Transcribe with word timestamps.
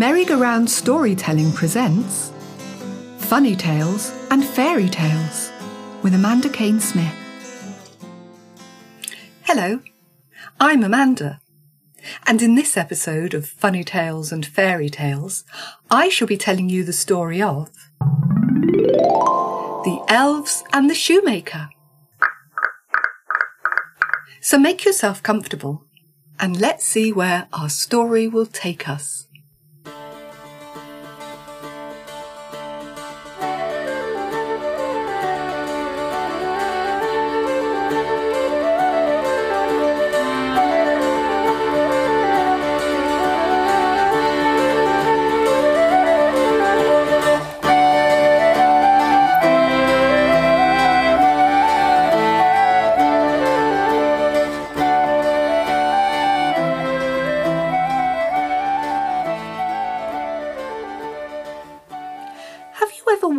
Merry-Go-Round 0.00 0.70
Storytelling 0.70 1.52
presents 1.52 2.32
Funny 3.18 3.54
Tales 3.54 4.14
and 4.30 4.42
Fairy 4.42 4.88
Tales 4.88 5.52
with 6.02 6.14
Amanda 6.14 6.48
Kane 6.48 6.80
Smith. 6.80 7.14
Hello, 9.42 9.82
I'm 10.58 10.82
Amanda, 10.82 11.42
and 12.26 12.40
in 12.40 12.54
this 12.54 12.78
episode 12.78 13.34
of 13.34 13.46
Funny 13.46 13.84
Tales 13.84 14.32
and 14.32 14.46
Fairy 14.46 14.88
Tales, 14.88 15.44
I 15.90 16.08
shall 16.08 16.26
be 16.26 16.38
telling 16.38 16.70
you 16.70 16.82
the 16.82 16.94
story 16.94 17.42
of 17.42 17.70
The 18.00 20.02
Elves 20.08 20.64
and 20.72 20.88
the 20.88 20.94
Shoemaker. 20.94 21.68
So 24.40 24.58
make 24.58 24.86
yourself 24.86 25.22
comfortable 25.22 25.84
and 26.38 26.58
let's 26.58 26.86
see 26.86 27.12
where 27.12 27.48
our 27.52 27.68
story 27.68 28.26
will 28.26 28.46
take 28.46 28.88
us. 28.88 29.26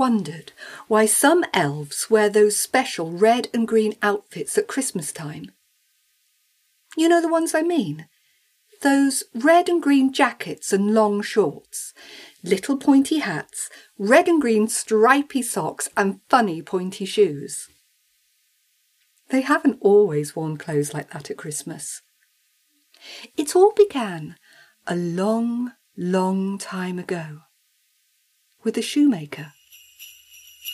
Wondered 0.02 0.52
why 0.88 1.06
some 1.06 1.46
elves 1.54 2.10
wear 2.10 2.28
those 2.28 2.58
special 2.58 3.12
red 3.12 3.48
and 3.54 3.68
green 3.68 3.94
outfits 4.02 4.58
at 4.58 4.68
Christmas 4.68 5.12
time? 5.12 5.52
You 6.98 7.08
know 7.08 7.22
the 7.22 7.30
ones 7.30 7.54
I 7.54 7.62
mean? 7.62 8.08
Those 8.82 9.24
red 9.36 9.70
and 9.70 9.80
green 9.80 10.12
jackets 10.12 10.74
and 10.74 10.96
long 10.96 11.22
shorts, 11.22 11.94
little 12.44 12.78
pointy 12.78 13.20
hats, 13.20 13.70
red 14.00 14.28
and 14.28 14.42
green 14.42 14.68
stripy 14.68 15.44
socks, 15.44 15.88
and 15.96 16.20
funny 16.30 16.64
pointy 16.64 17.06
shoes. 17.06 17.68
They 19.30 19.42
haven't 19.42 19.78
always 19.82 20.36
worn 20.36 20.58
clothes 20.58 20.96
like 20.96 21.12
that 21.12 21.30
at 21.30 21.38
Christmas. 21.38 22.02
It 23.38 23.56
all 23.56 23.72
began 23.78 24.36
a 24.88 24.96
long, 24.96 25.74
long 25.96 26.58
time 26.58 26.98
ago 26.98 27.42
with 28.64 28.80
a 28.80 28.82
shoemaker. 28.82 29.54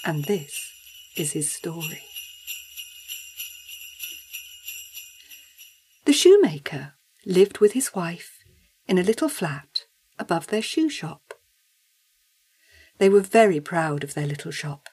And 0.06 0.26
this 0.26 0.72
is 1.16 1.34
his 1.34 1.52
story. 1.52 2.04
The 6.06 6.14
shoemaker 6.14 6.94
lived 7.26 7.60
with 7.60 7.74
his 7.74 7.94
wife 7.94 8.40
in 8.88 8.98
a 8.98 9.04
little 9.04 9.28
flat 9.28 9.84
above 10.18 10.48
their 10.48 10.62
shoe 10.62 10.90
shop. 10.90 11.34
They 12.98 13.10
were 13.10 13.22
very 13.22 13.60
proud 13.60 14.04
of 14.04 14.14
their 14.14 14.26
little 14.26 14.52
shop, 14.52 14.90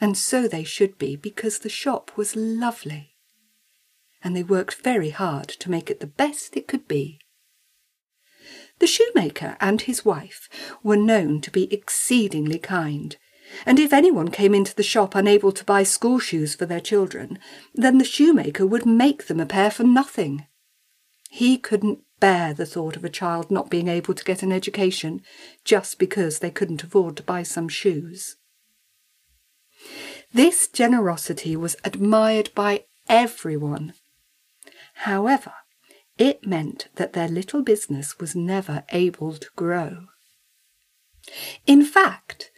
and 0.00 0.16
so 0.16 0.46
they 0.46 0.64
should 0.64 0.98
be 0.98 1.16
because 1.16 1.58
the 1.58 1.68
shop 1.68 2.10
was 2.16 2.36
lovely, 2.36 3.16
and 4.22 4.36
they 4.36 4.42
worked 4.42 4.74
very 4.74 5.10
hard 5.10 5.48
to 5.48 5.70
make 5.70 5.90
it 5.90 6.00
the 6.00 6.06
best 6.06 6.56
it 6.56 6.68
could 6.68 6.86
be. 6.86 7.18
The 8.78 8.86
shoemaker 8.86 9.56
and 9.60 9.82
his 9.82 10.04
wife 10.04 10.48
were 10.82 10.96
known 10.96 11.40
to 11.42 11.50
be 11.50 11.72
exceedingly 11.72 12.58
kind, 12.58 13.16
and 13.66 13.78
if 13.78 13.92
anyone 13.92 14.30
came 14.30 14.54
into 14.54 14.74
the 14.74 14.82
shop 14.82 15.14
unable 15.14 15.52
to 15.52 15.64
buy 15.64 15.82
school 15.82 16.18
shoes 16.18 16.54
for 16.54 16.66
their 16.66 16.80
children, 16.80 17.38
then 17.74 17.98
the 17.98 18.04
shoemaker 18.04 18.66
would 18.66 18.86
make 18.86 19.26
them 19.26 19.40
a 19.40 19.46
pair 19.46 19.70
for 19.70 19.84
nothing. 19.84 20.46
He 21.30 21.58
couldn't 21.58 22.00
bear 22.20 22.52
the 22.52 22.66
thought 22.66 22.96
of 22.96 23.04
a 23.04 23.08
child 23.08 23.50
not 23.50 23.70
being 23.70 23.88
able 23.88 24.14
to 24.14 24.24
get 24.24 24.42
an 24.42 24.52
education 24.52 25.22
just 25.64 25.98
because 25.98 26.38
they 26.38 26.50
couldn't 26.50 26.82
afford 26.82 27.16
to 27.16 27.22
buy 27.22 27.42
some 27.42 27.68
shoes. 27.68 28.36
This 30.32 30.68
generosity 30.68 31.56
was 31.56 31.76
admired 31.82 32.50
by 32.54 32.84
everyone. 33.08 33.94
However, 34.94 35.52
it 36.18 36.46
meant 36.46 36.88
that 36.96 37.14
their 37.14 37.28
little 37.28 37.62
business 37.62 38.18
was 38.18 38.36
never 38.36 38.84
able 38.90 39.32
to 39.32 39.48
grow. 39.56 40.06
In 41.66 41.84
fact, 41.84 42.50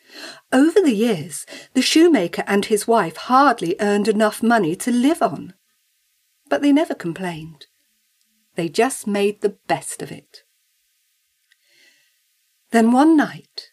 over 0.53 0.81
the 0.81 0.95
years, 0.95 1.47
the 1.75 1.83
shoemaker 1.83 2.45
and 2.47 2.67
his 2.67 2.87
wife 2.87 3.17
hardly 3.17 3.77
earned 3.81 4.09
enough 4.09 4.43
money 4.43 4.77
to 4.77 4.91
live 4.91 5.23
on. 5.23 5.55
But 6.49 6.63
they 6.63 6.73
never 6.73 6.95
complained. 6.95 7.67
They 8.55 8.69
just 8.69 9.07
made 9.07 9.41
the 9.41 9.57
best 9.67 10.03
of 10.03 10.13
it. 10.13 10.45
Then 12.71 12.93
one 12.93 13.17
night, 13.17 13.71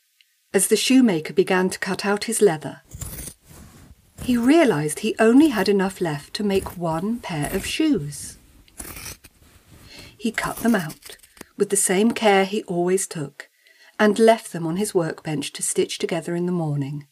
as 0.54 0.68
the 0.68 0.76
shoemaker 0.76 1.34
began 1.34 1.70
to 1.70 1.80
cut 1.80 2.06
out 2.06 2.26
his 2.26 2.42
leather, 2.42 2.82
he 4.24 4.38
realized 4.38 5.00
he 5.00 5.16
only 5.20 5.50
had 5.50 5.68
enough 5.68 6.00
left 6.02 6.34
to 6.36 6.44
make 6.44 6.78
one 6.78 7.20
pair 7.20 7.54
of 7.54 7.66
shoes. 7.66 8.38
He 10.18 10.32
cut 10.32 10.58
them 10.58 10.76
out 10.76 11.18
with 11.58 11.70
the 11.70 11.76
same 11.76 12.12
care 12.12 12.46
he 12.46 12.64
always 12.64 13.08
took 13.08 13.49
and 14.00 14.18
left 14.18 14.54
them 14.54 14.66
on 14.66 14.78
his 14.78 14.96
workbench 14.96 15.52
to 15.54 15.62
stitch 15.62 15.98
together 15.98 16.34
in 16.34 16.46
the 16.46 16.52
morning. 16.52 17.06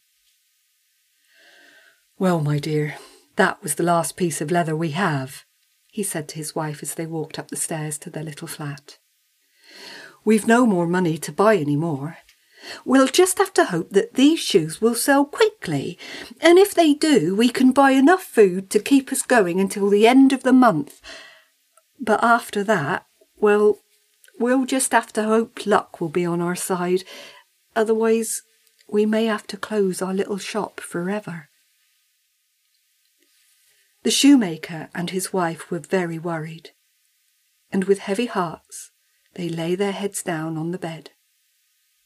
Well, 2.18 2.40
my 2.40 2.58
dear, 2.58 2.96
that 3.36 3.62
was 3.62 3.76
the 3.76 3.84
last 3.84 4.16
piece 4.16 4.40
of 4.40 4.50
leather 4.50 4.74
we 4.74 4.90
have, 4.92 5.44
he 5.86 6.02
said 6.02 6.28
to 6.30 6.36
his 6.36 6.54
wife 6.54 6.82
as 6.82 6.94
they 6.94 7.06
walked 7.06 7.38
up 7.38 7.48
the 7.48 7.56
stairs 7.56 7.98
to 7.98 8.10
their 8.10 8.24
little 8.24 8.48
flat. 8.48 8.98
We've 10.24 10.48
no 10.48 10.66
more 10.66 10.86
money 10.86 11.18
to 11.18 11.30
buy 11.30 11.56
any 11.56 11.76
more. 11.76 12.16
We'll 12.84 13.06
just 13.06 13.38
have 13.38 13.54
to 13.54 13.66
hope 13.66 13.90
that 13.90 14.14
these 14.14 14.40
shoes 14.40 14.80
will 14.80 14.94
sell 14.94 15.24
quickly, 15.24 15.96
and 16.40 16.58
if 16.58 16.74
they 16.74 16.92
do, 16.92 17.36
we 17.36 17.50
can 17.50 17.70
buy 17.70 17.92
enough 17.92 18.22
food 18.24 18.68
to 18.70 18.80
keep 18.80 19.12
us 19.12 19.22
going 19.22 19.60
until 19.60 19.88
the 19.88 20.06
end 20.08 20.32
of 20.32 20.42
the 20.42 20.52
month. 20.52 21.00
But 22.00 22.22
after 22.22 22.64
that, 22.64 23.06
well, 23.36 23.78
we'll 24.38 24.64
just 24.64 24.92
have 24.92 25.12
to 25.14 25.24
hope 25.24 25.66
luck 25.66 26.00
will 26.00 26.08
be 26.08 26.24
on 26.24 26.40
our 26.40 26.56
side. 26.56 27.04
Otherwise, 27.74 28.42
we 28.88 29.04
may 29.04 29.26
have 29.26 29.46
to 29.48 29.56
close 29.56 30.00
our 30.00 30.14
little 30.14 30.38
shop 30.38 30.80
forever. 30.80 31.48
The 34.02 34.10
shoemaker 34.10 34.88
and 34.94 35.10
his 35.10 35.32
wife 35.32 35.70
were 35.70 35.80
very 35.80 36.18
worried, 36.18 36.70
and 37.70 37.84
with 37.84 37.98
heavy 37.98 38.26
hearts 38.26 38.90
they 39.34 39.48
lay 39.48 39.74
their 39.74 39.92
heads 39.92 40.22
down 40.22 40.56
on 40.56 40.70
the 40.70 40.78
bed 40.78 41.10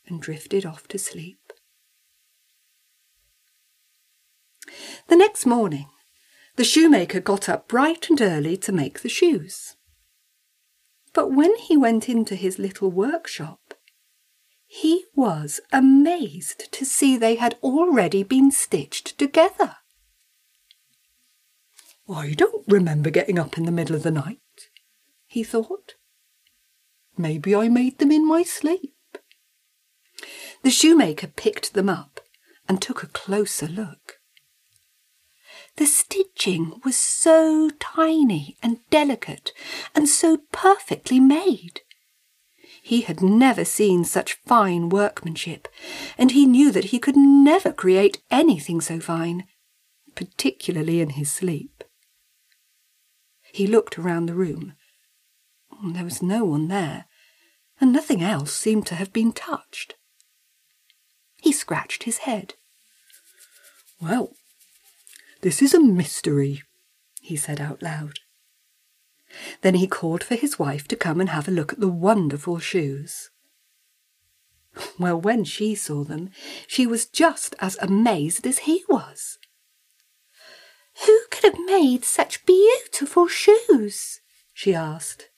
and 0.06 0.20
drifted 0.20 0.66
off 0.66 0.88
to 0.88 0.98
sleep. 0.98 1.52
The 5.08 5.16
next 5.16 5.46
morning, 5.46 5.88
the 6.56 6.64
shoemaker 6.64 7.20
got 7.20 7.48
up 7.48 7.68
bright 7.68 8.08
and 8.10 8.20
early 8.20 8.56
to 8.58 8.72
make 8.72 9.00
the 9.00 9.08
shoes. 9.08 9.76
But 11.12 11.30
when 11.30 11.56
he 11.56 11.76
went 11.76 12.08
into 12.08 12.34
his 12.34 12.58
little 12.58 12.90
workshop, 12.90 13.74
he 14.66 15.04
was 15.14 15.60
amazed 15.72 16.72
to 16.72 16.84
see 16.86 17.16
they 17.16 17.34
had 17.34 17.58
already 17.62 18.22
been 18.22 18.50
stitched 18.50 19.18
together. 19.18 19.76
I 22.08 22.32
don't 22.32 22.64
remember 22.66 23.10
getting 23.10 23.38
up 23.38 23.58
in 23.58 23.66
the 23.66 23.72
middle 23.72 23.94
of 23.94 24.02
the 24.02 24.10
night, 24.10 24.38
he 25.26 25.44
thought. 25.44 25.94
Maybe 27.18 27.54
I 27.54 27.68
made 27.68 27.98
them 27.98 28.10
in 28.10 28.26
my 28.26 28.42
sleep. 28.42 28.94
The 30.62 30.70
shoemaker 30.70 31.26
picked 31.26 31.74
them 31.74 31.88
up 31.88 32.20
and 32.68 32.80
took 32.80 33.02
a 33.02 33.08
closer 33.08 33.66
look. 33.68 34.21
The 35.76 35.86
stitching 35.86 36.80
was 36.84 36.96
so 36.96 37.70
tiny 37.80 38.56
and 38.62 38.78
delicate 38.90 39.52
and 39.94 40.08
so 40.08 40.38
perfectly 40.52 41.18
made. 41.18 41.80
He 42.82 43.02
had 43.02 43.22
never 43.22 43.64
seen 43.64 44.04
such 44.04 44.34
fine 44.44 44.88
workmanship, 44.88 45.68
and 46.18 46.32
he 46.32 46.46
knew 46.46 46.72
that 46.72 46.86
he 46.86 46.98
could 46.98 47.16
never 47.16 47.72
create 47.72 48.20
anything 48.30 48.80
so 48.80 48.98
fine, 49.00 49.46
particularly 50.14 51.00
in 51.00 51.10
his 51.10 51.30
sleep. 51.30 51.84
He 53.52 53.66
looked 53.66 53.98
around 53.98 54.26
the 54.26 54.34
room. 54.34 54.74
There 55.84 56.04
was 56.04 56.22
no 56.22 56.44
one 56.44 56.68
there, 56.68 57.06
and 57.80 57.92
nothing 57.92 58.22
else 58.22 58.52
seemed 58.52 58.86
to 58.88 58.96
have 58.96 59.12
been 59.12 59.32
touched. 59.32 59.94
He 61.40 61.52
scratched 61.52 62.02
his 62.02 62.18
head. 62.18 62.54
Well, 64.00 64.34
this 65.42 65.60
is 65.60 65.74
a 65.74 65.80
mystery, 65.80 66.62
he 67.20 67.36
said 67.36 67.60
out 67.60 67.82
loud. 67.82 68.20
Then 69.62 69.74
he 69.74 69.86
called 69.86 70.22
for 70.22 70.34
his 70.34 70.58
wife 70.58 70.86
to 70.88 70.96
come 70.96 71.20
and 71.20 71.30
have 71.30 71.48
a 71.48 71.52
look 71.52 71.72
at 71.72 71.80
the 71.80 71.88
wonderful 71.88 72.58
shoes. 72.58 73.30
Well, 74.98 75.20
when 75.20 75.44
she 75.44 75.74
saw 75.74 76.04
them, 76.04 76.30
she 76.66 76.86
was 76.86 77.06
just 77.06 77.54
as 77.60 77.76
amazed 77.80 78.46
as 78.46 78.60
he 78.60 78.84
was. 78.88 79.38
Who 81.06 81.20
could 81.30 81.44
have 81.44 81.66
made 81.66 82.04
such 82.04 82.46
beautiful 82.46 83.26
shoes? 83.26 84.20
she 84.54 84.74
asked. 84.74 85.28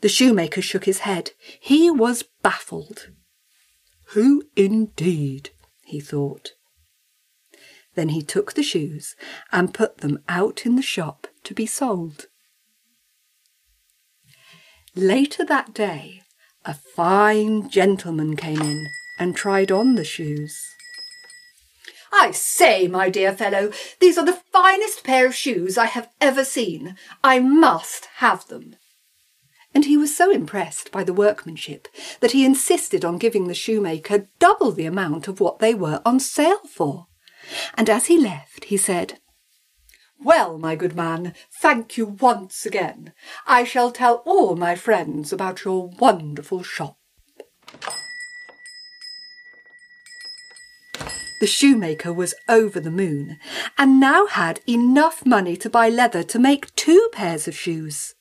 The 0.00 0.08
shoemaker 0.08 0.62
shook 0.62 0.84
his 0.84 1.00
head. 1.00 1.32
He 1.60 1.90
was 1.90 2.24
baffled. 2.42 3.10
Who 4.12 4.44
indeed? 4.56 5.50
he 5.84 6.00
thought. 6.00 6.52
Then 7.98 8.10
he 8.10 8.22
took 8.22 8.52
the 8.52 8.62
shoes 8.62 9.16
and 9.50 9.74
put 9.74 9.98
them 9.98 10.22
out 10.28 10.64
in 10.64 10.76
the 10.76 10.82
shop 10.82 11.26
to 11.42 11.52
be 11.52 11.66
sold. 11.66 12.26
Later 14.94 15.44
that 15.44 15.74
day, 15.74 16.22
a 16.64 16.74
fine 16.74 17.68
gentleman 17.68 18.36
came 18.36 18.62
in 18.62 18.86
and 19.18 19.34
tried 19.34 19.72
on 19.72 19.96
the 19.96 20.04
shoes. 20.04 20.64
I 22.12 22.30
say, 22.30 22.86
my 22.86 23.10
dear 23.10 23.32
fellow, 23.32 23.72
these 23.98 24.16
are 24.16 24.24
the 24.24 24.42
finest 24.52 25.02
pair 25.02 25.26
of 25.26 25.34
shoes 25.34 25.76
I 25.76 25.86
have 25.86 26.08
ever 26.20 26.44
seen. 26.44 26.94
I 27.24 27.40
must 27.40 28.06
have 28.18 28.46
them. 28.46 28.76
And 29.74 29.86
he 29.86 29.96
was 29.96 30.16
so 30.16 30.30
impressed 30.30 30.92
by 30.92 31.02
the 31.02 31.12
workmanship 31.12 31.88
that 32.20 32.30
he 32.30 32.44
insisted 32.44 33.04
on 33.04 33.18
giving 33.18 33.48
the 33.48 33.54
shoemaker 33.54 34.28
double 34.38 34.70
the 34.70 34.86
amount 34.86 35.26
of 35.26 35.40
what 35.40 35.58
they 35.58 35.74
were 35.74 36.00
on 36.06 36.20
sale 36.20 36.60
for. 36.64 37.07
And 37.74 37.88
as 37.88 38.06
he 38.06 38.18
left, 38.18 38.64
he 38.64 38.76
said, 38.76 39.20
Well, 40.18 40.58
my 40.58 40.76
good 40.76 40.94
man, 40.94 41.34
thank 41.60 41.96
you 41.96 42.06
once 42.06 42.66
again. 42.66 43.12
I 43.46 43.64
shall 43.64 43.90
tell 43.92 44.22
all 44.26 44.56
my 44.56 44.74
friends 44.74 45.32
about 45.32 45.64
your 45.64 45.88
wonderful 45.98 46.62
shop. 46.62 46.98
The 51.40 51.46
shoemaker 51.46 52.12
was 52.12 52.34
over 52.48 52.80
the 52.80 52.90
moon 52.90 53.38
and 53.76 54.00
now 54.00 54.26
had 54.26 54.60
enough 54.66 55.24
money 55.24 55.56
to 55.58 55.70
buy 55.70 55.88
leather 55.88 56.24
to 56.24 56.38
make 56.38 56.74
two 56.74 57.08
pairs 57.12 57.46
of 57.46 57.56
shoes. 57.56 58.14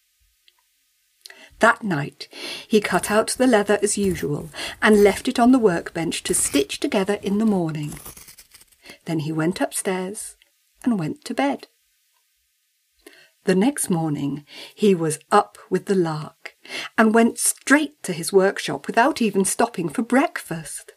That 1.59 1.83
night 1.83 2.27
he 2.68 2.80
cut 2.80 3.09
out 3.09 3.30
the 3.30 3.47
leather 3.47 3.80
as 3.81 3.97
usual 3.97 4.50
and 4.81 5.03
left 5.03 5.27
it 5.27 5.39
on 5.39 5.51
the 5.51 5.59
workbench 5.59 6.21
to 6.23 6.35
stitch 6.35 6.80
together 6.80 7.18
in 7.23 7.39
the 7.39 7.45
morning. 7.45 7.94
Then 9.07 9.19
he 9.19 9.31
went 9.31 9.62
upstairs 9.62 10.36
and 10.83 11.00
went 11.00 11.24
to 11.25 11.33
bed. 11.33 11.68
The 13.45 13.56
next 13.56 13.89
morning 13.89 14.45
he 14.75 14.94
was 14.94 15.18
up 15.31 15.57
with 15.69 15.86
the 15.86 15.95
lark 15.95 16.57
and 16.98 17.15
went 17.15 17.39
straight 17.39 18.04
to 18.04 18.12
his 18.12 18.33
workshop 18.33 18.86
without 18.86 19.21
even 19.21 19.45
stopping 19.45 19.88
for 19.88 20.01
breakfast. 20.01 20.92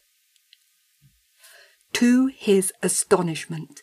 To 1.93 2.27
his 2.27 2.73
astonishment, 2.83 3.81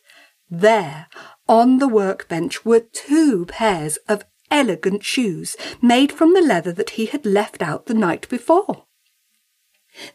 there 0.50 1.06
on 1.48 1.78
the 1.78 1.88
workbench 1.88 2.66
were 2.66 2.80
two 2.80 3.46
pairs 3.46 3.96
of 4.08 4.26
elegant 4.50 5.04
shoes 5.04 5.56
made 5.80 6.12
from 6.12 6.34
the 6.34 6.42
leather 6.42 6.72
that 6.72 6.90
he 6.90 7.06
had 7.06 7.24
left 7.24 7.62
out 7.62 7.86
the 7.86 7.94
night 7.94 8.28
before. 8.28 8.87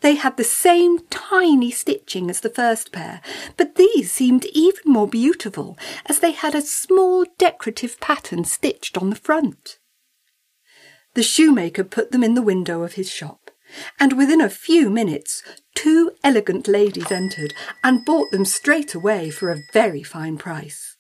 They 0.01 0.15
had 0.15 0.37
the 0.37 0.43
same 0.43 0.99
tiny 1.09 1.71
stitching 1.71 2.29
as 2.29 2.41
the 2.41 2.49
first 2.49 2.91
pair, 2.91 3.21
but 3.57 3.75
these 3.75 4.11
seemed 4.11 4.45
even 4.45 4.83
more 4.85 5.07
beautiful 5.07 5.77
as 6.05 6.19
they 6.19 6.31
had 6.31 6.55
a 6.55 6.61
small 6.61 7.25
decorative 7.37 7.99
pattern 7.99 8.43
stitched 8.45 8.97
on 8.97 9.09
the 9.09 9.15
front. 9.15 9.79
The 11.15 11.23
shoemaker 11.23 11.83
put 11.83 12.11
them 12.11 12.23
in 12.23 12.33
the 12.33 12.41
window 12.41 12.83
of 12.83 12.93
his 12.93 13.11
shop, 13.11 13.51
and 13.99 14.13
within 14.13 14.41
a 14.41 14.49
few 14.49 14.89
minutes 14.89 15.43
two 15.75 16.11
elegant 16.23 16.67
ladies 16.67 17.11
entered 17.11 17.53
and 17.83 18.05
bought 18.05 18.31
them 18.31 18.45
straight 18.45 18.93
away 18.93 19.29
for 19.29 19.51
a 19.51 19.63
very 19.73 20.03
fine 20.03 20.37
price. 20.37 20.97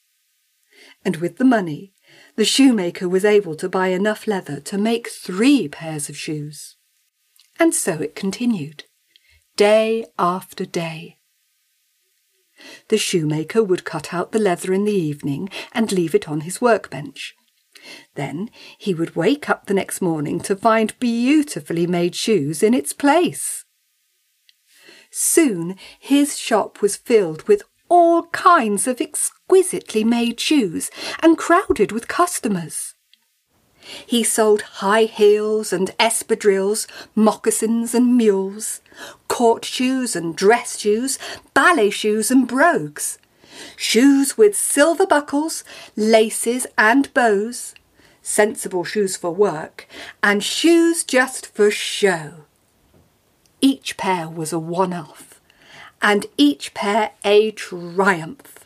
And 1.05 1.17
with 1.17 1.37
the 1.37 1.45
money, 1.45 1.93
the 2.35 2.45
shoemaker 2.45 3.07
was 3.07 3.25
able 3.25 3.55
to 3.55 3.69
buy 3.69 3.87
enough 3.87 4.27
leather 4.27 4.59
to 4.61 4.77
make 4.77 5.09
three 5.09 5.67
pairs 5.67 6.09
of 6.09 6.17
shoes. 6.17 6.75
And 7.63 7.73
so 7.73 7.93
it 7.93 8.13
continued, 8.13 8.83
day 9.55 10.05
after 10.19 10.65
day. 10.65 11.19
The 12.89 12.97
shoemaker 12.97 13.63
would 13.63 13.85
cut 13.85 14.13
out 14.13 14.33
the 14.33 14.37
leather 14.37 14.73
in 14.73 14.83
the 14.83 14.91
evening 14.91 15.47
and 15.71 15.89
leave 15.89 16.13
it 16.13 16.27
on 16.27 16.41
his 16.41 16.59
workbench. 16.59 17.35
Then 18.15 18.49
he 18.77 18.93
would 18.93 19.15
wake 19.15 19.49
up 19.49 19.67
the 19.67 19.73
next 19.73 20.01
morning 20.01 20.41
to 20.41 20.57
find 20.57 20.99
beautifully 20.99 21.87
made 21.87 22.15
shoes 22.15 22.63
in 22.63 22.73
its 22.73 22.91
place. 22.91 23.63
Soon 25.09 25.77
his 25.97 26.37
shop 26.37 26.81
was 26.81 26.97
filled 26.97 27.47
with 27.47 27.63
all 27.87 28.23
kinds 28.33 28.87
of 28.87 28.99
exquisitely 28.99 30.03
made 30.03 30.41
shoes 30.41 30.91
and 31.21 31.37
crowded 31.37 31.93
with 31.93 32.09
customers. 32.09 32.95
He 34.05 34.23
sold 34.23 34.61
high 34.61 35.03
heels 35.03 35.73
and 35.73 35.89
espadrilles, 35.99 36.87
moccasins 37.15 37.93
and 37.93 38.17
mules, 38.17 38.81
court 39.27 39.65
shoes 39.65 40.15
and 40.15 40.35
dress 40.35 40.79
shoes, 40.79 41.19
ballet 41.53 41.89
shoes 41.89 42.31
and 42.31 42.47
brogues, 42.47 43.17
shoes 43.75 44.37
with 44.37 44.55
silver 44.55 45.05
buckles, 45.05 45.63
laces 45.95 46.67
and 46.77 47.13
bows, 47.13 47.73
sensible 48.21 48.83
shoes 48.83 49.17
for 49.17 49.31
work, 49.31 49.87
and 50.21 50.43
shoes 50.43 51.03
just 51.03 51.47
for 51.47 51.69
show. 51.69 52.45
Each 53.61 53.97
pair 53.97 54.29
was 54.29 54.53
a 54.53 54.59
one 54.59 54.93
off 54.93 55.33
and 56.03 56.25
each 56.37 56.73
pair 56.73 57.11
a 57.23 57.51
triumph. 57.51 58.62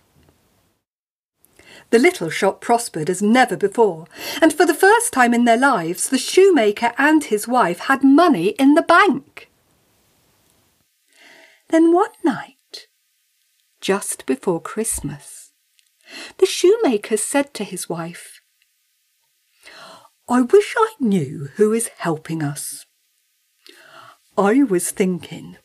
The 1.90 2.00
little 2.00 2.30
shop 2.30 2.60
prospered 2.60 3.10
as 3.10 3.22
never 3.22 3.56
before, 3.56 4.08
and 4.42 4.52
for 4.52 4.66
the 4.66 4.74
first 4.74 5.14
time 5.14 5.34
in 5.34 5.46
their 5.46 5.58
lives, 5.58 6.10
the 6.10 6.18
shoemaker 6.18 6.94
and 6.98 7.24
his 7.24 7.48
wife 7.48 7.80
had 7.80 8.04
money 8.04 8.50
in 8.60 8.74
the 8.74 8.82
bank. 8.82 9.50
Then 11.70 11.94
one 11.94 12.12
night, 12.24 12.88
just 13.80 14.26
before 14.26 14.62
Christmas, 14.62 15.52
the 16.40 16.46
shoemaker 16.46 17.18
said 17.18 17.54
to 17.54 17.64
his 17.64 17.88
wife, 17.88 18.42
I 20.30 20.42
wish 20.42 20.76
I 20.78 20.94
knew 21.00 21.50
who 21.56 21.72
is 21.72 21.90
helping 22.00 22.44
us. 22.44 22.86
I 24.38 24.64
was 24.64 24.92
thinking 24.92 25.58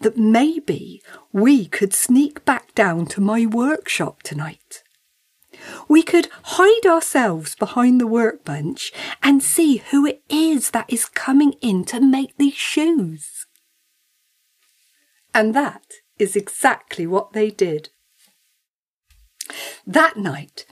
that 0.00 0.18
maybe 0.18 1.02
we 1.32 1.66
could 1.66 1.94
sneak 1.94 2.44
back 2.44 2.74
down 2.74 3.06
to 3.06 3.20
my 3.20 3.46
workshop 3.46 4.22
tonight. 4.22 4.82
We 5.88 6.02
could 6.02 6.28
hide 6.42 6.86
ourselves 6.86 7.54
behind 7.54 8.00
the 8.00 8.06
workbench 8.06 8.92
and 9.22 9.42
see 9.42 9.78
who 9.90 10.06
it 10.06 10.22
is 10.28 10.70
that 10.70 10.92
is 10.92 11.06
coming 11.06 11.54
in 11.60 11.84
to 11.86 12.00
make 12.00 12.36
these 12.36 12.54
shoes. 12.54 13.46
And 15.34 15.54
that 15.54 15.82
is 16.18 16.36
exactly 16.36 17.06
what 17.06 17.32
they 17.32 17.50
did. 17.50 17.90
That 19.86 20.16
night, 20.16 20.66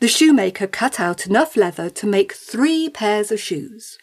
the 0.00 0.08
shoemaker 0.08 0.66
cut 0.66 0.98
out 1.00 1.26
enough 1.26 1.56
leather 1.56 1.90
to 1.90 2.06
make 2.06 2.32
three 2.32 2.88
pairs 2.88 3.30
of 3.30 3.40
shoes. 3.40 3.98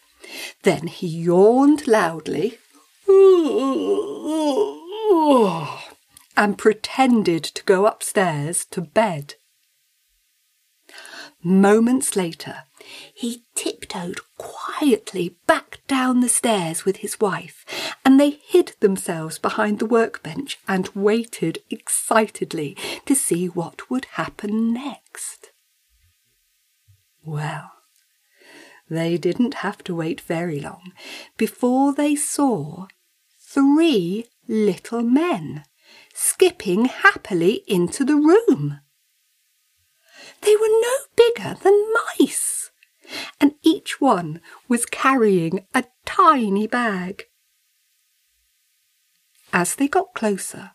Then 0.63 0.88
he 0.88 1.08
yawned 1.08 1.88
loudly 1.88 2.60
and 6.38 6.58
pretended 6.58 7.43
to 7.43 7.63
go 7.63 7.86
upstairs 7.86 8.65
to 8.65 8.81
bed. 8.81 9.36
Moments 11.41 12.17
later, 12.17 12.63
he 13.13 13.43
tiptoed 13.55 14.19
quietly 14.38 15.38
back 15.48 15.79
down 15.88 16.19
the 16.19 16.29
stairs 16.29 16.84
with 16.84 16.98
his 16.98 17.19
wife, 17.19 17.65
and 18.03 18.19
they 18.19 18.31
hid 18.31 18.74
themselves 18.81 19.39
behind 19.39 19.79
the 19.79 19.86
workbench 19.86 20.60
and 20.67 20.89
waited 20.89 21.60
excitedly 21.69 22.75
to 23.05 23.15
see 23.15 23.48
what 23.48 23.89
would 23.89 24.05
happen 24.13 24.74
next. 24.74 25.51
Well, 27.24 27.72
they 28.89 29.17
didn't 29.17 29.55
have 29.55 29.84
to 29.86 29.96
wait 29.96 30.19
very 30.19 30.60
long 30.60 30.93
before 31.38 31.93
they 31.93 32.15
saw 32.15 32.88
three 33.39 34.25
little 34.48 35.03
men 35.03 35.63
skipping 36.13 36.86
happily 36.86 37.63
into 37.67 38.03
the 38.03 38.15
room. 38.15 38.79
They 40.41 40.55
were 40.55 40.67
no 40.67 40.96
bigger 41.15 41.55
than 41.62 41.93
mice, 42.19 42.72
and 43.39 43.55
each 43.62 44.00
one 44.00 44.41
was 44.67 44.86
carrying 44.86 45.65
a 45.74 45.86
tiny 46.05 46.67
bag. 46.67 47.25
As 49.51 49.75
they 49.75 49.88
got 49.88 50.13
closer, 50.13 50.72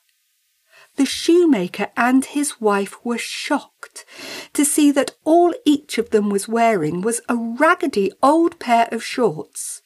the 0.97 1.07
shoemaker 1.07 1.89
and 1.97 2.25
his 2.25 2.61
wife 2.61 3.05
were 3.05 3.19
shocked 3.19 4.05
to 4.53 4.65
see 4.65 4.91
that 4.93 5.17
all 5.25 5.55
each 5.65 5.99
of 5.99 6.11
them 6.11 6.31
was 6.31 6.49
wearing 6.49 7.01
was 7.01 7.21
a 7.29 7.37
raggedy 7.37 8.13
old 8.23 8.59
pair 8.61 8.89
of 8.93 9.05
shorts 9.05 9.83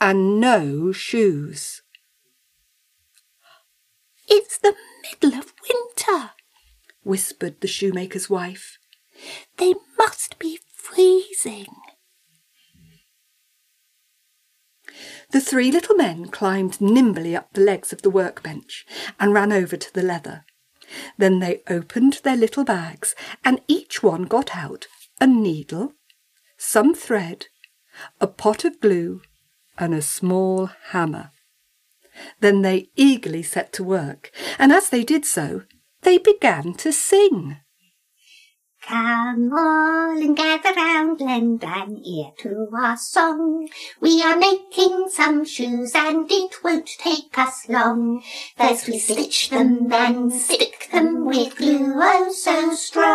and 0.00 0.40
no 0.40 0.92
shoes. 0.92 1.82
It's 4.26 4.58
the 4.58 4.74
middle 5.02 5.38
of 5.38 5.52
winter, 5.68 6.30
whispered 7.02 7.60
the 7.60 7.68
shoemaker's 7.68 8.28
wife. 8.28 8.78
They 9.58 9.74
must 9.98 10.38
be 10.38 10.58
freezing. 10.72 11.74
The 15.30 15.40
three 15.40 15.72
little 15.72 15.96
men 15.96 16.28
climbed 16.28 16.80
nimbly 16.80 17.34
up 17.34 17.52
the 17.52 17.60
legs 17.60 17.92
of 17.92 18.02
the 18.02 18.10
workbench 18.10 18.86
and 19.18 19.32
ran 19.32 19.52
over 19.52 19.76
to 19.76 19.92
the 19.92 20.02
leather. 20.02 20.44
Then 21.18 21.40
they 21.40 21.62
opened 21.68 22.20
their 22.22 22.36
little 22.36 22.64
bags, 22.64 23.14
and 23.44 23.60
each 23.66 24.02
one 24.02 24.24
got 24.24 24.54
out 24.54 24.86
a 25.20 25.26
needle, 25.26 25.94
some 26.56 26.94
thread, 26.94 27.46
a 28.20 28.26
pot 28.26 28.64
of 28.64 28.80
glue, 28.80 29.22
and 29.78 29.94
a 29.94 30.02
small 30.02 30.70
hammer. 30.90 31.30
Then 32.40 32.62
they 32.62 32.90
eagerly 32.94 33.42
set 33.42 33.72
to 33.74 33.84
work, 33.84 34.30
and 34.58 34.72
as 34.72 34.90
they 34.90 35.02
did 35.02 35.24
so, 35.24 35.62
they 36.02 36.18
began 36.18 36.74
to 36.74 36.92
sing. 36.92 37.58
Come 38.86 39.50
all 39.54 40.10
and 40.10 40.36
gather 40.36 40.74
round, 40.74 41.18
lend 41.18 41.64
an 41.64 42.02
ear 42.04 42.32
to 42.38 42.68
our 42.76 42.98
song. 42.98 43.66
We 43.98 44.22
are 44.22 44.36
making 44.36 45.08
some 45.08 45.46
shoes 45.46 45.92
and 45.94 46.30
it 46.30 46.62
won't 46.62 46.90
take 46.98 47.38
us 47.38 47.66
long. 47.66 48.22
First 48.58 48.86
we 48.86 48.98
stitch 48.98 49.48
them, 49.48 49.90
and 49.90 50.30
stick 50.30 50.90
them 50.92 51.24
with 51.24 51.56
glue 51.56 51.94
oh 51.96 52.30
so 52.30 52.74
strong. 52.74 53.14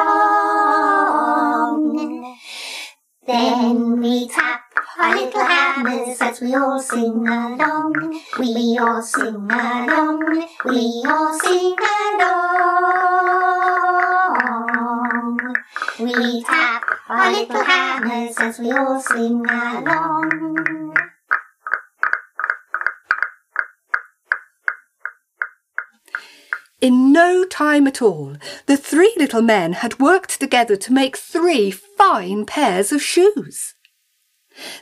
Then 3.27 4.01
we 4.01 4.27
tap 4.27 4.63
our 4.97 5.15
little 5.15 5.45
hammers 5.45 6.19
as 6.19 6.41
we 6.41 6.55
all 6.55 6.81
sing 6.81 7.27
along. 7.27 8.21
We 8.39 8.79
all 8.81 9.03
sing 9.03 9.35
along. 9.51 10.47
We 10.65 11.03
all 11.05 11.39
sing 11.39 11.75
along. 12.19 13.68
We 15.99 16.41
tap 16.43 16.85
our 17.09 17.29
little 17.29 17.61
hammers 17.61 18.35
as 18.39 18.57
we 18.57 18.71
all 18.71 19.01
sing 19.01 19.45
along. 19.45 20.95
In 26.79 27.11
no 27.11 27.43
time 27.43 27.85
at 27.85 28.01
all, 28.01 28.37
the 28.65 28.77
three 28.77 29.13
little 29.17 29.41
men 29.41 29.73
had 29.73 29.99
worked 29.99 30.39
together 30.39 30.77
to 30.77 30.93
make 30.93 31.17
three 31.17 31.69
fine 31.69 32.45
pairs 32.45 32.93
of 32.93 33.01
shoes. 33.01 33.75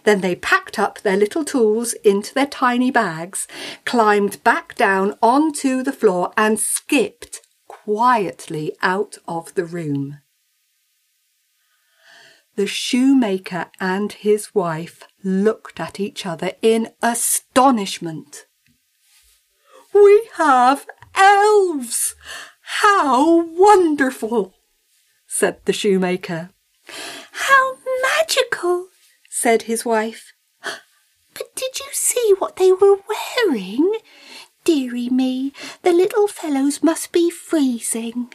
Then 0.04 0.22
they 0.22 0.36
packed 0.36 0.78
up 0.78 1.02
their 1.02 1.18
little 1.18 1.44
tools 1.44 1.94
into 2.04 2.32
their 2.36 2.46
tiny 2.46 2.92
bags, 2.92 3.48
climbed 3.86 4.44
back 4.44 4.76
down 4.76 5.16
onto 5.24 5.82
the 5.82 5.92
floor, 5.92 6.32
and 6.38 6.60
skipped 6.60 7.42
quietly 7.68 8.76
out 8.84 9.18
of 9.28 9.56
the 9.56 9.66
room. 9.66 10.20
The 12.58 12.66
shoemaker 12.66 13.68
and 13.80 14.12
his 14.12 14.56
wife 14.56 15.04
looked 15.24 15.80
at 15.80 16.00
each 16.00 16.26
other 16.26 16.54
in 16.64 16.90
astonishment. 17.04 18.48
We 19.94 20.28
have 20.38 20.88
elves! 21.14 22.16
How 22.82 23.44
wonderful! 23.46 24.56
said 25.28 25.64
the 25.66 25.72
shoemaker. 25.72 26.50
How 27.32 27.78
magical! 28.02 28.88
said 29.30 29.64
his 29.64 29.86
wife. 29.86 30.34
But 30.64 31.56
did 31.56 31.80
you 31.80 31.90
see 31.92 32.34
what 32.40 32.56
they 32.56 32.72
were 32.72 32.98
wearing? 33.46 33.94
Dearie 34.64 35.10
me, 35.10 35.54
the 35.84 35.94
little 35.94 36.28
fellows 36.28 36.82
must 36.82 37.12
be 37.12 37.30
freezing. 37.30 38.34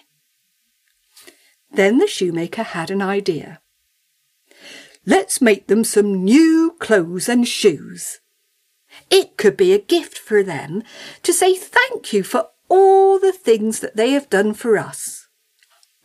Then 1.73 1.99
the 1.99 2.07
shoemaker 2.07 2.63
had 2.63 2.89
an 2.93 3.03
idea. 3.03 3.62
Let's 5.05 5.41
make 5.41 5.67
them 5.67 5.83
some 5.85 6.25
new 6.25 6.77
clothes 6.79 7.29
and 7.29 7.47
shoes. 7.47 8.21
It 9.11 9.37
could 9.37 9.57
be 9.57 9.73
a 9.73 9.79
gift 9.79 10.19
for 10.19 10.43
them 10.43 10.83
to 11.23 11.33
say 11.33 11.55
thank 11.55 12.13
you 12.13 12.23
for 12.23 12.49
all 12.69 13.19
the 13.19 13.33
things 13.33 13.81
that 13.81 13.97
they 13.97 14.11
have 14.11 14.31
done 14.31 14.55
for 14.55 14.79
us. 14.79 15.29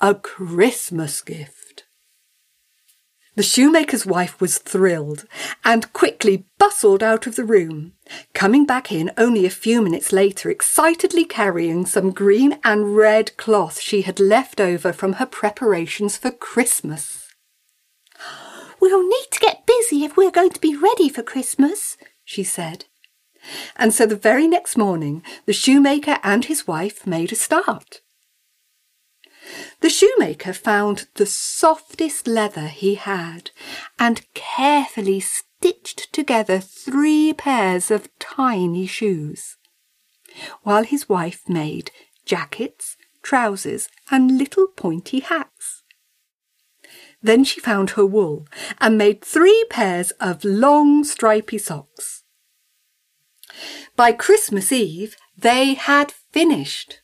A 0.01 0.15
Christmas 0.15 1.21
gift. 1.21 1.85
The 3.35 3.43
shoemaker's 3.43 4.03
wife 4.03 4.41
was 4.41 4.57
thrilled 4.57 5.25
and 5.63 5.93
quickly 5.93 6.47
bustled 6.57 7.03
out 7.03 7.27
of 7.27 7.35
the 7.35 7.43
room, 7.43 7.93
coming 8.33 8.65
back 8.65 8.91
in 8.91 9.11
only 9.15 9.45
a 9.45 9.51
few 9.51 9.79
minutes 9.79 10.11
later, 10.11 10.49
excitedly 10.49 11.23
carrying 11.23 11.85
some 11.85 12.09
green 12.09 12.57
and 12.63 12.95
red 12.97 13.37
cloth 13.37 13.79
she 13.79 14.01
had 14.01 14.19
left 14.19 14.59
over 14.59 14.91
from 14.91 15.13
her 15.13 15.27
preparations 15.27 16.17
for 16.17 16.31
Christmas. 16.31 17.26
We'll 18.89 19.05
need 19.05 19.27
to 19.31 19.39
get 19.41 19.65
busy 19.65 20.05
if 20.05 20.15
we're 20.15 20.31
going 20.31 20.51
to 20.51 20.61
be 20.61 20.73
ready 20.73 21.09
for 21.09 21.21
Christmas, 21.21 21.97
she 22.23 22.45
said. 22.45 22.85
And 23.75 23.93
so 23.93 24.05
the 24.05 24.15
very 24.15 24.47
next 24.47 24.77
morning, 24.77 25.23
the 25.45 25.51
shoemaker 25.51 26.19
and 26.23 26.45
his 26.45 26.67
wife 26.67 27.05
made 27.05 27.33
a 27.33 27.35
start. 27.35 27.99
The 29.81 29.89
shoemaker 29.89 30.53
found 30.53 31.07
the 31.15 31.25
softest 31.25 32.27
leather 32.27 32.69
he 32.69 32.95
had 32.95 33.51
and 33.99 34.25
carefully 34.33 35.19
stitched 35.19 36.13
together 36.13 36.61
three 36.61 37.33
pairs 37.33 37.91
of 37.91 38.07
tiny 38.19 38.87
shoes, 38.87 39.57
while 40.63 40.85
his 40.85 41.09
wife 41.09 41.41
made 41.49 41.91
jackets, 42.25 42.95
trousers, 43.21 43.89
and 44.09 44.37
little 44.37 44.67
pointy 44.67 45.19
hats. 45.19 45.76
Then 47.21 47.43
she 47.43 47.59
found 47.59 47.91
her 47.91 48.05
wool 48.05 48.47
and 48.79 48.97
made 48.97 49.23
three 49.23 49.65
pairs 49.69 50.11
of 50.19 50.43
long 50.43 51.03
stripy 51.03 51.57
socks. 51.57 52.23
By 53.95 54.11
Christmas 54.11 54.71
Eve, 54.71 55.15
they 55.37 55.73
had 55.73 56.11
finished. 56.31 57.01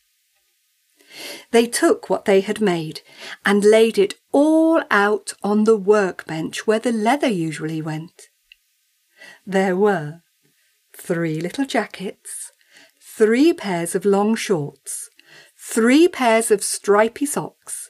They 1.50 1.66
took 1.66 2.10
what 2.10 2.24
they 2.24 2.40
had 2.40 2.60
made 2.60 3.00
and 3.44 3.64
laid 3.64 3.98
it 3.98 4.14
all 4.32 4.82
out 4.90 5.32
on 5.42 5.64
the 5.64 5.76
workbench 5.76 6.66
where 6.66 6.78
the 6.80 6.92
leather 6.92 7.28
usually 7.28 7.80
went. 7.80 8.28
There 9.46 9.76
were 9.76 10.22
three 10.92 11.40
little 11.40 11.64
jackets, 11.64 12.52
three 13.00 13.52
pairs 13.52 13.94
of 13.94 14.04
long 14.04 14.34
shorts, 14.34 15.08
three 15.56 16.08
pairs 16.08 16.50
of 16.50 16.64
stripy 16.64 17.26
socks, 17.26 17.83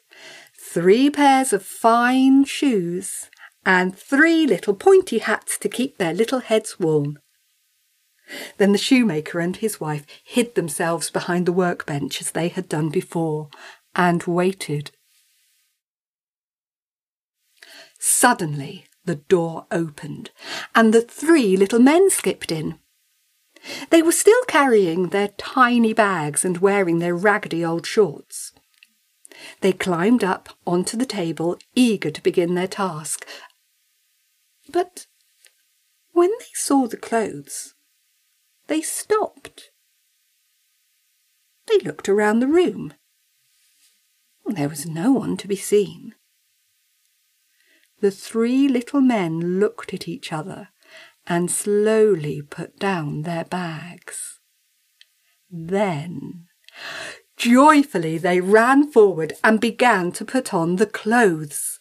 three 0.75 1.09
pairs 1.09 1.53
of 1.53 1.63
fine 1.63 2.43
shoes, 2.43 3.31
and 3.65 3.97
three 3.97 4.45
little 4.45 4.75
pointy 4.75 5.19
hats 5.19 5.57
to 5.57 5.69
keep 5.69 5.99
their 5.99 6.13
little 6.13 6.41
heads 6.41 6.81
warm. 6.81 7.17
Then 8.59 8.73
the 8.73 8.79
shoemaker 8.79 9.39
and 9.39 9.55
his 9.55 9.81
wife 9.81 10.05
hid 10.25 10.57
themselves 10.57 11.11
behind 11.11 11.47
the 11.47 11.53
workbench 11.53 12.21
as 12.21 12.33
they 12.33 12.49
had 12.49 12.69
done 12.69 12.89
before 12.89 13.51
and 13.95 14.25
waited. 14.25 14.91
Suddenly 18.01 18.87
the 19.05 19.15
door 19.15 19.67
opened 19.71 20.33
and 20.75 20.93
the 20.93 21.03
three 21.03 21.57
little 21.57 21.79
men 21.79 22.11
skipped 22.11 22.51
in. 22.51 22.81
They 23.91 24.03
were 24.03 24.11
still 24.11 24.43
carrying 24.49 25.11
their 25.11 25.29
tiny 25.39 25.93
bags 25.93 26.45
and 26.45 26.59
wearing 26.59 26.99
their 26.99 27.15
raggedy 27.15 27.65
old 27.65 27.87
shorts. 27.87 28.54
They 29.61 29.73
climbed 29.73 30.25
up 30.25 30.51
onto 30.67 30.97
the 30.97 31.07
table, 31.07 31.59
eager 31.75 32.11
to 32.11 32.23
begin 32.23 32.55
their 32.55 32.69
task. 32.69 33.27
But 34.71 35.07
when 36.13 36.31
they 36.39 36.53
saw 36.55 36.87
the 36.87 36.97
clothes, 36.97 37.75
they 38.67 38.81
stopped. 38.81 39.71
They 41.67 41.79
looked 41.79 42.09
around 42.09 42.41
the 42.41 42.47
room. 42.47 42.95
There 44.47 44.69
was 44.69 44.87
no 44.87 45.13
one 45.13 45.37
to 45.39 45.49
be 45.49 45.57
seen. 45.57 46.15
The 48.01 48.11
three 48.11 48.69
little 48.69 49.01
men 49.01 49.59
looked 49.59 49.95
at 49.95 50.07
each 50.07 50.33
other 50.33 50.69
and 51.27 51.51
slowly 51.51 52.43
put 52.43 52.79
down 52.79 53.23
their 53.23 53.45
bags. 53.45 54.41
Then, 55.51 56.47
joyfully, 57.45 58.17
they 58.17 58.41
ran 58.41 58.91
forward 58.91 59.35
and 59.45 59.61
began 59.61 60.11
to 60.13 60.25
put 60.25 60.55
on 60.55 60.77
the 60.77 60.87
clothes. 60.87 61.79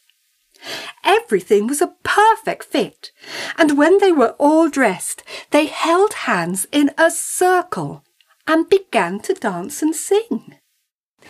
Everything 1.06 1.68
was 1.68 1.82
a 1.82 1.96
perfect 2.04 2.66
fit, 2.66 3.12
and 3.58 3.78
when 3.78 4.00
they 4.00 4.12
were 4.12 4.36
all 4.40 4.70
dressed, 4.70 5.24
they 5.52 5.68
held 5.68 6.14
hands 6.14 6.68
in 6.74 6.92
a 6.98 7.10
circle 7.10 8.04
and 8.46 8.70
began 8.70 9.22
to 9.22 9.34
dance 9.34 9.82
and 9.82 9.96
sing. 9.96 10.56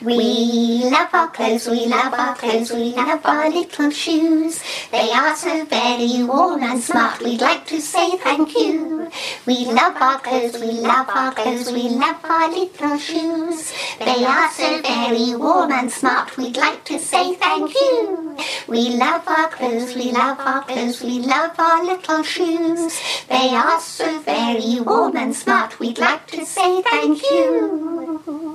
We 0.01 0.89
love 0.89 1.13
our 1.13 1.29
clothes, 1.29 1.67
we 1.69 1.85
love 1.85 2.13
our 2.13 2.35
clothes, 2.35 2.71
we 2.73 2.93
love 2.93 3.21
our 3.25 3.49
little 3.49 3.89
shoes. 3.91 4.61
They 4.91 5.11
are 5.11 5.35
so 5.35 5.65
very 5.65 6.23
warm 6.23 6.63
and 6.63 6.81
smart, 6.81 7.21
we'd 7.21 7.41
like 7.41 7.65
to 7.67 7.79
say 7.79 8.17
thank 8.17 8.55
you. 8.57 9.09
We 9.45 9.65
love 9.65 9.95
our 10.01 10.19
clothes, 10.19 10.59
we 10.59 10.71
love 10.71 11.07
our 11.09 11.31
clothes, 11.33 11.71
we 11.71 11.89
love 11.89 12.19
our 12.23 12.49
little 12.49 12.97
shoes. 12.97 13.73
They 13.99 14.25
are 14.25 14.51
so 14.51 14.81
very 14.81 15.35
warm 15.35 15.71
and 15.71 15.91
smart, 15.91 16.35
we'd 16.37 16.57
like 16.57 16.83
to 16.85 16.99
say 16.99 17.35
thank 17.35 17.73
you. 17.73 18.35
We 18.67 18.89
love 18.97 19.27
our 19.27 19.47
clothes, 19.49 19.95
we 19.95 20.11
love 20.11 20.39
our 20.39 20.63
clothes, 20.63 21.01
we 21.01 21.19
love 21.19 21.57
our 21.59 21.85
little 21.85 22.23
shoes. 22.23 22.99
They 23.29 23.49
are 23.55 23.79
so 23.79 24.19
very 24.21 24.81
warm 24.81 25.15
and 25.15 25.35
smart, 25.35 25.79
we'd 25.79 25.99
like 25.99 26.27
to 26.27 26.45
say 26.45 26.81
thank 26.81 27.21
you. 27.29 28.52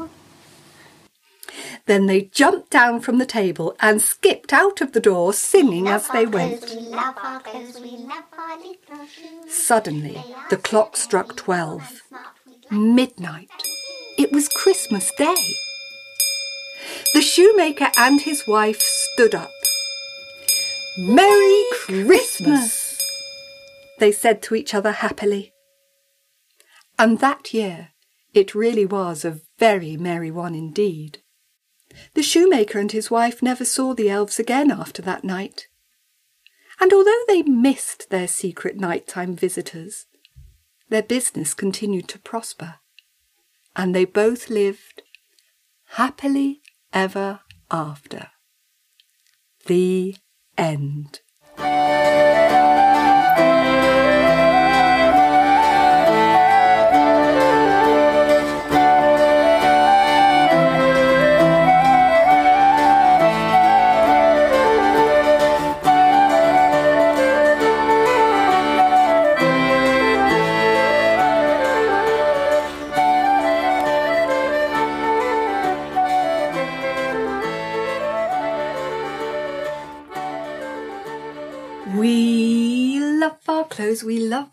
Then 1.88 2.04
they 2.04 2.24
jumped 2.24 2.68
down 2.68 3.00
from 3.00 3.16
the 3.16 3.24
table 3.24 3.74
and 3.80 4.02
skipped 4.02 4.52
out 4.52 4.82
of 4.82 4.92
the 4.92 5.00
door, 5.00 5.32
singing 5.32 5.88
as 5.88 6.06
they 6.08 6.26
went. 6.26 6.76
We 6.76 6.82
love 6.82 7.16
our 7.16 7.40
clothes, 7.40 7.80
we 7.80 7.96
love 7.96 8.24
our 8.38 8.58
little 8.58 9.06
shoes. 9.06 9.54
Suddenly, 9.54 10.22
the 10.50 10.58
clock 10.58 10.98
struck 10.98 11.34
twelve. 11.34 12.02
Midnight. 12.70 13.48
It 14.18 14.30
was 14.32 14.50
Christmas 14.50 15.10
Day. 15.16 15.54
The 17.14 17.22
shoemaker 17.22 17.88
and 17.96 18.20
his 18.20 18.46
wife 18.46 18.82
stood 18.82 19.34
up. 19.34 19.50
Merry 20.98 21.64
Christmas! 21.72 23.00
They 23.98 24.12
said 24.12 24.42
to 24.42 24.54
each 24.54 24.74
other 24.74 24.92
happily. 24.92 25.54
And 26.98 27.20
that 27.20 27.54
year, 27.54 27.92
it 28.34 28.54
really 28.54 28.84
was 28.84 29.24
a 29.24 29.40
very 29.58 29.96
merry 29.96 30.30
one 30.30 30.54
indeed. 30.54 31.22
The 32.14 32.22
shoemaker 32.22 32.78
and 32.78 32.92
his 32.92 33.10
wife 33.10 33.42
never 33.42 33.64
saw 33.64 33.94
the 33.94 34.10
elves 34.10 34.38
again 34.38 34.70
after 34.70 35.02
that 35.02 35.24
night. 35.24 35.68
And 36.80 36.92
although 36.92 37.22
they 37.26 37.42
missed 37.42 38.10
their 38.10 38.28
secret 38.28 38.76
nighttime 38.76 39.34
visitors, 39.34 40.06
their 40.88 41.02
business 41.02 41.54
continued 41.54 42.08
to 42.08 42.18
prosper, 42.18 42.76
and 43.76 43.94
they 43.94 44.04
both 44.04 44.48
lived 44.48 45.02
happily 45.92 46.60
ever 46.92 47.40
after. 47.70 48.28
The 49.66 50.16
end. 50.56 51.20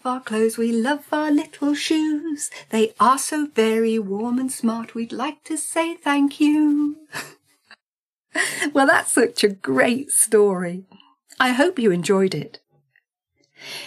Our 0.05 0.19
clothes, 0.19 0.57
we 0.57 0.71
love 0.71 1.05
our 1.11 1.31
little 1.31 1.73
shoes. 1.73 2.49
They 2.69 2.93
are 2.99 3.17
so 3.17 3.47
very 3.53 3.97
warm 3.99 4.39
and 4.39 4.51
smart, 4.51 4.95
we'd 4.95 5.11
like 5.11 5.43
to 5.45 5.57
say 5.57 5.95
thank 5.95 6.39
you. 6.39 6.97
well, 8.73 8.87
that's 8.87 9.11
such 9.11 9.43
a 9.43 9.49
great 9.49 10.11
story. 10.11 10.85
I 11.39 11.49
hope 11.49 11.79
you 11.79 11.91
enjoyed 11.91 12.33
it. 12.33 12.59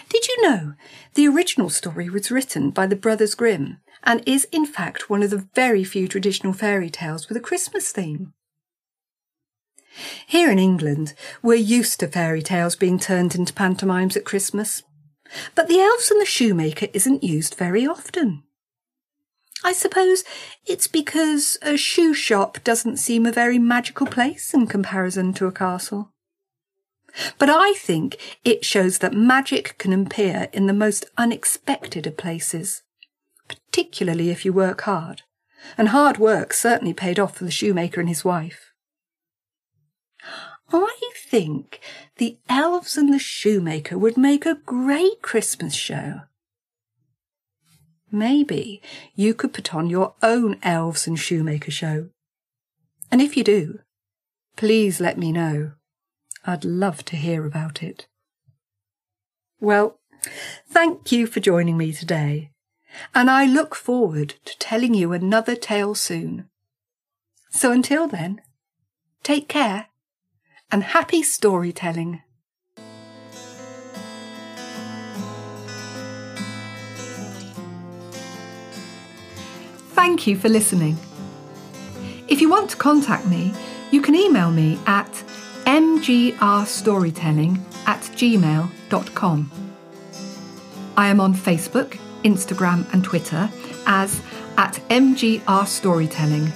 Did 0.09 0.27
you 0.27 0.43
know 0.43 0.75
the 1.15 1.29
original 1.29 1.71
story 1.71 2.09
was 2.09 2.31
written 2.31 2.71
by 2.71 2.87
the 2.87 2.97
Brothers 2.97 3.35
Grimm 3.35 3.79
and 4.05 4.23
is 4.27 4.47
in 4.51 4.67
fact 4.67 5.11
one 5.11 5.23
of 5.23 5.31
the 5.31 5.49
very 5.55 5.85
few 5.85 6.09
traditional 6.09 6.53
fairy 6.53 6.91
tales 6.91 7.29
with 7.29 7.37
a 7.37 7.41
Christmas 7.41 7.93
theme? 7.93 8.33
Here 10.27 10.51
in 10.51 10.59
England, 10.59 11.15
we're 11.43 11.55
used 11.55 12.01
to 12.01 12.09
fairy 12.09 12.43
tales 12.43 12.77
being 12.77 12.99
turned 12.99 13.35
into 13.35 13.53
pantomimes 13.53 14.17
at 14.17 14.25
Christmas, 14.25 14.83
but 15.55 15.69
the 15.69 15.81
elves 15.81 16.11
and 16.11 16.21
the 16.21 16.27
shoemaker 16.27 16.89
isn't 16.93 17.23
used 17.23 17.55
very 17.55 17.87
often. 17.87 18.43
I 19.65 19.73
suppose 19.73 20.23
it's 20.67 20.87
because 20.87 21.59
a 21.63 21.77
shoe 21.77 22.15
shop 22.15 22.59
doesn't 22.63 22.99
seem 22.99 23.27
a 23.27 23.33
very 23.33 23.59
magical 23.59 24.07
place 24.07 24.55
in 24.55 24.67
comparison 24.67 25.33
to 25.35 25.47
a 25.47 25.53
castle. 25.53 26.13
But 27.39 27.51
I 27.51 27.75
think 27.75 28.39
it 28.45 28.65
shows 28.65 28.99
that 28.99 29.15
magic 29.15 29.77
can 29.79 29.93
appear 29.93 30.49
in 30.53 30.67
the 30.67 30.73
most 30.73 31.07
unexpected 31.17 32.07
of 32.07 32.17
places, 32.17 32.83
particularly 33.49 34.31
if 34.31 34.45
you 34.45 34.53
work 34.53 34.83
hard. 34.83 35.23
And 35.77 35.89
hard 35.89 36.19
work 36.19 36.53
certainly 36.53 36.95
paid 36.95 37.19
off 37.19 37.37
for 37.37 37.45
the 37.45 37.51
shoemaker 37.51 38.01
and 38.01 38.09
his 38.09 38.25
wife. 38.25 38.68
I 40.73 41.13
think 41.31 41.81
the 42.17 42.39
elves 42.49 42.97
and 42.97 43.13
the 43.13 43.19
shoemaker 43.19 43.97
would 43.97 44.17
make 44.17 44.45
a 44.45 44.61
great 44.67 45.23
Christmas 45.23 45.75
show. 45.75 46.23
Maybe 48.11 48.83
you 49.15 49.35
could 49.35 49.53
put 49.53 49.75
on 49.75 49.91
your 49.91 50.15
own 50.23 50.59
elves 50.63 51.07
and 51.07 51.19
shoemaker 51.19 51.71
show. 51.71 52.09
And 53.11 53.21
if 53.21 53.37
you 53.37 53.45
do, 53.45 53.81
please 54.57 55.01
let 55.01 55.19
me 55.19 55.33
know. 55.33 55.73
I'd 56.45 56.65
love 56.65 57.05
to 57.07 57.17
hear 57.17 57.47
about 57.47 57.83
it. 57.83 58.07
Well, 59.61 59.99
thank 60.69 61.13
you 61.13 61.27
for 61.27 61.41
joining 61.41 61.77
me 61.77 61.93
today, 61.93 62.51
and 63.15 63.31
I 63.31 63.45
look 63.45 63.75
forward 63.75 64.35
to 64.45 64.59
telling 64.59 64.95
you 64.95 65.13
another 65.13 65.57
tale 65.57 65.95
soon. 65.95 66.49
So 67.51 67.73
until 67.73 68.07
then, 68.07 68.41
take 69.23 69.49
care 69.49 69.89
and 70.71 70.83
happy 70.83 71.23
storytelling. 71.23 72.23
Thank 79.95 80.27
you 80.27 80.37
for 80.37 80.49
listening. 80.49 80.97
If 82.29 82.41
you 82.41 82.49
want 82.49 82.71
to 82.71 82.77
contact 82.77 83.27
me, 83.27 83.53
you 83.91 84.01
can 84.01 84.15
email 84.15 84.51
me 84.51 84.79
at 84.87 85.11
mgrstorytelling 85.65 87.61
at 87.87 88.01
gmail.com. 88.01 89.51
I 90.97 91.09
am 91.09 91.21
on 91.21 91.35
Facebook, 91.35 91.99
Instagram, 92.25 92.93
and 92.93 93.05
Twitter 93.05 93.51
as 93.87 94.21
at 94.57 94.75
mgrstorytelling 94.89 96.53